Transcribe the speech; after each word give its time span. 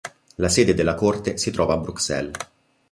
La 0.37 0.49
sede 0.49 0.73
della 0.73 0.95
Corte 0.95 1.37
si 1.37 1.51
trova 1.51 1.75
a 1.75 1.77
Bruxelles. 1.77 2.35